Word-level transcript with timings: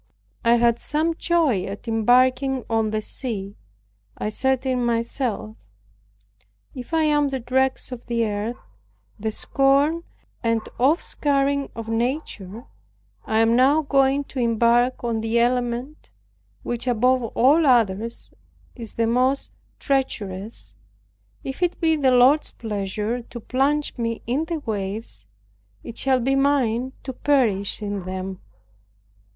I 0.43 0.55
had 0.55 0.79
some 0.79 1.13
joy 1.13 1.65
at 1.65 1.87
embarking 1.87 2.65
on 2.67 2.89
the 2.89 3.03
sea. 3.03 3.55
I 4.17 4.29
said 4.29 4.65
in 4.65 4.83
myself, 4.83 5.57
"If 6.73 6.91
I 6.91 7.03
am 7.03 7.27
the 7.27 7.39
dregs 7.39 7.91
of 7.91 8.07
the 8.07 8.25
earth, 8.25 8.57
the 9.19 9.29
scorn 9.29 10.03
and 10.41 10.61
offscouring 10.79 11.69
of 11.75 11.87
nature, 11.87 12.65
I 13.27 13.41
am 13.41 13.55
now 13.55 13.83
going 13.83 14.23
to 14.23 14.39
embark 14.39 15.03
on 15.03 15.21
the 15.21 15.37
element 15.37 16.09
which 16.63 16.87
above 16.87 17.21
all 17.23 17.67
others 17.67 18.31
is 18.73 18.95
the 18.95 19.05
most 19.05 19.51
treacherous; 19.79 20.73
if 21.43 21.61
it 21.61 21.79
be 21.79 21.95
the 21.95 22.09
Lord's 22.09 22.49
pleasure 22.49 23.21
to 23.21 23.39
plunge 23.39 23.95
me 23.99 24.23
in 24.25 24.45
the 24.45 24.61
waves, 24.65 25.27
it 25.83 25.95
shall 25.95 26.19
be 26.19 26.33
mine 26.35 26.93
to 27.03 27.13
perish 27.13 27.83
in 27.83 28.05
them." 28.05 28.39